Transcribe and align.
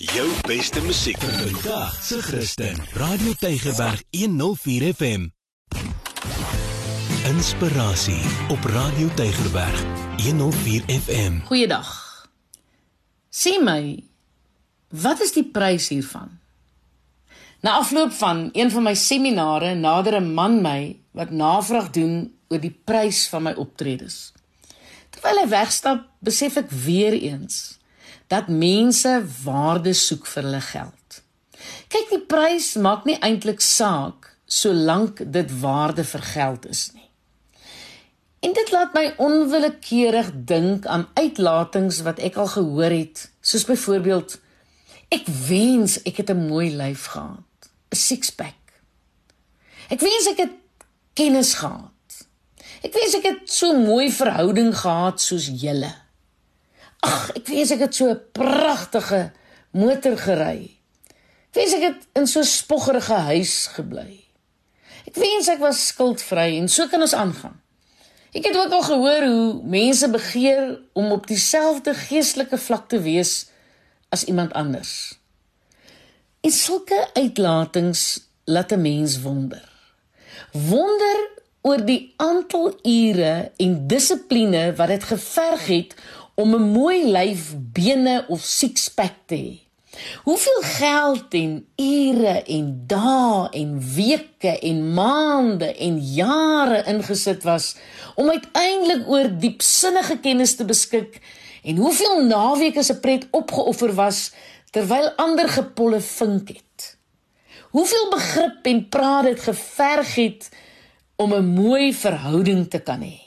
Jou 0.00 0.30
beste 0.48 0.80
musiek 0.80 1.18
vandag 1.20 1.98
se 2.02 2.22
Christen. 2.22 2.78
Radio 2.92 3.32
Tygerberg 3.36 4.02
104 4.10 4.94
FM. 4.94 5.26
Inspirasie 7.28 8.22
op 8.48 8.64
Radio 8.64 9.10
Tygerberg 9.14 9.82
104 10.24 10.82
FM. 10.88 11.36
Goeiedag. 11.44 11.90
Sê 13.28 13.58
my, 13.60 14.00
wat 14.88 15.20
is 15.20 15.34
die 15.36 15.44
prys 15.44 15.90
hiervan? 15.92 16.32
Na 17.60 17.76
afloop 17.82 18.14
van 18.16 18.48
een 18.52 18.72
van 18.72 18.82
my 18.88 18.94
seminare 18.94 19.74
nader 19.74 20.16
'n 20.20 20.32
man 20.32 20.62
my 20.62 20.96
wat 21.10 21.30
navraag 21.30 21.90
doen 21.90 22.32
oor 22.48 22.60
die 22.60 22.80
prys 22.84 23.28
van 23.28 23.42
my 23.42 23.52
optredes. 23.52 24.32
Terwyl 25.10 25.44
hy 25.44 25.48
wegstap, 25.48 26.08
besef 26.24 26.56
ek 26.56 26.70
weer 26.70 27.12
eens 27.12 27.79
dat 28.30 28.48
mense 28.48 29.16
waarde 29.44 29.92
soek 29.92 30.26
vir 30.30 30.46
hulle 30.46 30.62
geld. 30.62 31.22
Kyk, 31.90 32.08
die 32.12 32.24
prys 32.30 32.76
maak 32.78 33.04
nie 33.08 33.18
eintlik 33.18 33.62
saak 33.64 34.30
solank 34.50 35.22
dit 35.34 35.50
waarde 35.60 36.04
vir 36.06 36.22
geld 36.34 36.66
is 36.70 36.84
nie. 36.94 37.08
En 38.40 38.54
dit 38.56 38.70
laat 38.72 38.94
my 38.96 39.04
onwillekeurig 39.20 40.30
dink 40.48 40.86
aan 40.86 41.08
uitlatings 41.18 42.00
wat 42.06 42.22
ek 42.24 42.38
al 42.40 42.48
gehoor 42.54 42.94
het, 42.94 43.26
soos 43.42 43.66
byvoorbeeld 43.68 44.38
ek 45.12 45.26
wens 45.48 45.98
ek 46.06 46.22
het 46.22 46.30
'n 46.30 46.46
mooi 46.46 46.70
lyf 46.70 47.04
gehad, 47.12 47.70
'n 47.92 47.96
six-pack. 47.96 48.60
Ek 49.90 50.00
wens 50.00 50.26
ek 50.30 50.38
het 50.46 50.54
kennis 51.12 51.54
gehad. 51.54 52.26
Ek 52.82 52.94
wens 52.94 53.14
ek 53.14 53.26
het 53.26 53.52
so 53.52 53.72
'n 53.72 53.84
mooi 53.84 54.10
verhouding 54.12 54.72
gehad 54.76 55.20
soos 55.20 55.50
julle. 55.52 55.92
Ag, 57.00 57.30
ek 57.38 57.46
wens 57.48 57.70
ek 57.70 57.86
het 57.86 57.94
so 57.94 58.10
'n 58.10 58.20
pragtige 58.32 59.32
motor 59.72 60.16
gery. 60.18 60.76
Ek 61.50 61.54
wens 61.54 61.72
ek 61.74 61.82
het 61.82 62.00
in 62.14 62.26
so 62.26 62.40
'n 62.40 62.44
spoggerige 62.44 63.18
huis 63.30 63.66
gebly. 63.66 64.24
Ek 65.06 65.14
wens 65.14 65.48
ek 65.48 65.58
was 65.58 65.86
skuldvry 65.86 66.58
en 66.58 66.68
so 66.68 66.86
kan 66.88 67.00
ons 67.00 67.14
aangaan. 67.14 67.60
Ek 68.32 68.44
het 68.44 68.56
ook 68.56 68.72
al 68.72 68.82
gehoor 68.82 69.24
hoe 69.26 69.62
mense 69.64 70.10
begeer 70.10 70.78
om 70.92 71.10
op 71.10 71.26
dieselfde 71.26 71.94
geestelike 71.94 72.58
vlak 72.58 72.88
te 72.88 73.00
wees 73.00 73.48
as 74.08 74.24
iemand 74.24 74.52
anders. 74.52 75.18
En 76.40 76.50
sulke 76.50 77.08
uitlatings 77.12 78.20
laat 78.44 78.72
'n 78.72 78.80
mens 78.80 79.20
wonder. 79.20 79.68
Wonder 80.52 81.28
oor 81.62 81.84
die 81.84 82.14
aantal 82.16 82.78
ure 82.82 83.52
en 83.56 83.86
dissipline 83.86 84.74
wat 84.76 84.88
dit 84.88 85.04
geverg 85.04 85.66
het 85.66 85.94
om 86.40 86.54
'n 86.54 86.72
mooi 86.72 87.04
lyf, 87.12 87.54
bene 87.56 88.24
of 88.28 88.40
six-pack 88.40 89.14
te 89.26 89.36
hê. 89.36 89.70
Hoeveel 90.22 90.62
geld 90.62 91.34
en 91.34 91.66
ure 91.76 92.42
en 92.42 92.66
dae 92.86 93.48
en 93.50 93.94
weke 93.94 94.58
en 94.58 94.94
maande 94.94 95.74
en 95.76 95.98
jare 95.98 96.84
ingesit 96.86 97.42
was 97.42 97.76
om 98.14 98.30
uiteindelik 98.30 99.08
oor 99.08 99.28
diepsinnige 99.38 100.18
kennis 100.22 100.56
te 100.56 100.64
beskik 100.64 101.20
en 101.62 101.76
hoeveel 101.76 102.24
naweke 102.24 102.82
se 102.82 102.96
pret 103.00 103.26
opgeoffer 103.30 103.92
was 103.94 104.30
terwyl 104.70 105.10
ander 105.16 105.48
gepolle 105.48 106.00
vink 106.00 106.48
het. 106.48 106.96
Hoeveel 107.70 108.10
begrip 108.10 108.66
en 108.66 108.88
praat 108.88 109.24
dit 109.24 109.40
geverg 109.40 110.14
het 110.14 110.48
om 111.16 111.34
'n 111.34 111.46
mooi 111.46 111.94
verhouding 111.94 112.70
te 112.70 112.78
kan 112.78 113.02
hê. 113.02 113.18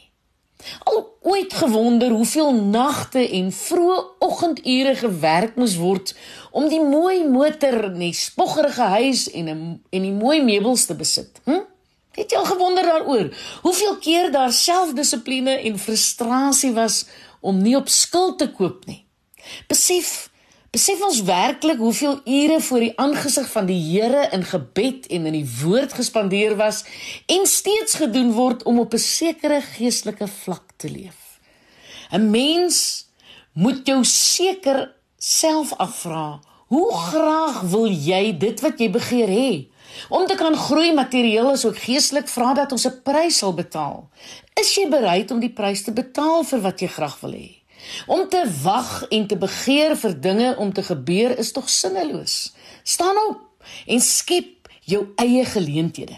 Al 0.84 1.13
ooit 1.24 1.54
gewonder 1.54 2.12
hoeveel 2.12 2.54
nagte 2.54 3.24
en 3.30 3.52
vroeë 3.52 4.00
oggendure 4.20 4.96
gewerk 4.96 5.56
moes 5.56 5.78
word 5.80 6.12
om 6.52 6.68
die 6.70 6.82
mooi 6.82 7.24
motor 7.28 7.80
en 7.90 8.00
die 8.02 8.14
spoggerige 8.14 8.90
huis 8.98 9.30
en 9.32 9.50
'n 9.50 9.62
en 9.90 10.02
die 10.02 10.12
mooi 10.12 10.42
meubels 10.44 10.86
te 10.86 10.96
besit? 10.96 11.40
Hm? 11.46 11.64
Het 12.12 12.32
jy 12.32 12.38
al 12.38 12.46
gewonder 12.46 12.84
daaroor 12.84 13.32
hoeveel 13.62 13.98
keer 13.98 14.32
daar 14.32 14.52
selfdissipline 14.52 15.52
en 15.52 15.80
frustrasie 15.80 16.74
was 16.74 17.06
om 17.40 17.62
nie 17.62 17.76
op 17.76 17.90
skuld 17.90 18.38
te 18.38 18.52
koop 18.52 18.86
nie? 18.86 19.06
Besef 19.68 20.30
Besef 20.74 21.04
ons 21.06 21.20
werklik 21.22 21.78
hoeveel 21.78 22.16
ure 22.26 22.56
voor 22.66 22.80
die 22.82 22.94
aangesig 22.98 23.50
van 23.52 23.68
die 23.70 23.78
Here 23.78 24.24
in 24.34 24.42
gebed 24.44 25.06
en 25.14 25.28
in 25.30 25.36
die 25.38 25.50
woord 25.62 25.94
gespandeer 25.94 26.56
was 26.58 26.82
en 27.30 27.46
steeds 27.46 28.00
gedoen 28.02 28.32
word 28.34 28.64
om 28.66 28.80
op 28.82 28.94
'n 28.98 29.06
sekere 29.06 29.62
geestelike 29.62 30.28
vlak 30.28 30.74
te 30.78 30.90
leef. 30.90 31.23
'n 32.14 32.30
Mens 32.30 33.10
moet 33.54 33.88
jou 33.88 34.04
seker 34.04 34.96
self 35.18 35.74
afvra, 35.78 36.40
hoe 36.68 36.94
graag 36.94 37.62
wil 37.62 37.88
jy 37.90 38.38
dit 38.38 38.62
wat 38.62 38.80
jy 38.80 38.90
begeer 38.90 39.28
hê? 39.30 39.52
Om 40.10 40.28
te 40.28 40.36
kan 40.36 40.56
groei 40.58 40.94
materieel 40.94 41.52
is 41.52 41.66
ook 41.66 41.78
geestelik 41.78 42.30
vra 42.30 42.54
dat 42.54 42.72
ons 42.72 42.86
'n 42.86 43.02
prys 43.04 43.38
sal 43.38 43.54
betaal. 43.54 44.10
Is 44.54 44.76
jy 44.76 44.90
bereid 44.90 45.32
om 45.32 45.40
die 45.40 45.54
prys 45.54 45.84
te 45.84 45.92
betaal 45.92 46.44
vir 46.44 46.62
wat 46.62 46.80
jy 46.80 46.88
graag 46.88 47.20
wil 47.20 47.32
hê? 47.32 47.50
Om 48.08 48.30
te 48.30 48.44
wag 48.64 49.06
en 49.10 49.28
te 49.28 49.38
begeer 49.38 49.98
vir 49.98 50.22
dinge 50.22 50.56
om 50.58 50.74
te 50.74 50.84
gebeur 50.84 51.38
is 51.38 51.52
tog 51.52 51.70
sinneloos. 51.70 52.54
Staan 52.84 53.18
op 53.30 53.42
en 53.88 54.02
skep 54.02 54.70
jou 54.82 55.08
eie 55.16 55.46
geleenthede. 55.46 56.18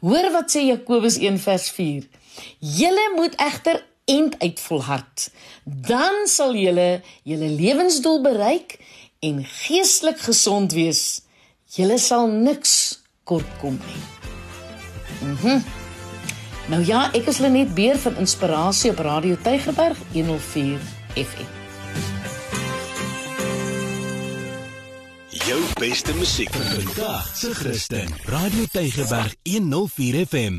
Hoor 0.00 0.32
wat 0.32 0.50
sê 0.50 0.60
Jakobus 0.60 1.18
1:4. 1.18 2.08
Julle 2.58 3.12
moet 3.16 3.34
egter 3.36 3.84
end 4.06 4.38
uit 4.38 4.60
volhard. 4.60 5.30
Dan 5.64 6.24
sal 6.30 6.54
julle 6.54 7.02
julle 7.22 7.48
lewensdoel 7.48 8.20
bereik 8.22 8.78
en 9.20 9.44
geestelik 9.44 10.18
gesond 10.18 10.72
wees. 10.72 11.20
Julle 11.76 11.98
sal 11.98 12.30
niks 12.30 13.02
kortkom 13.24 13.80
nie. 13.86 14.04
Mhm. 15.28 15.48
Mm 15.48 15.84
nou 16.66 16.82
ja, 16.82 17.04
ek 17.14 17.28
is 17.30 17.38
Lenet 17.38 17.74
Beer 17.78 17.98
van 18.02 18.16
Inspirasie 18.18 18.90
op 18.90 18.98
Radio 19.06 19.36
Tygerberg 19.42 19.98
104 20.12 20.80
FM. 21.14 21.52
Jou 25.46 25.60
beste 25.78 26.14
musiek 26.18 26.50
vandag 26.50 27.36
se 27.36 27.54
Christen. 27.54 28.10
Radio 28.24 28.64
Tygerberg 28.72 29.34
104 29.42 30.26
FM. 30.26 30.58